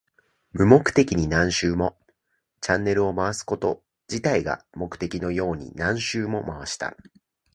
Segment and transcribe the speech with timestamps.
[0.53, 1.95] 無目的に何周も。
[2.59, 6.97] チャンネルを回すこと自体が目的のように何周も回した。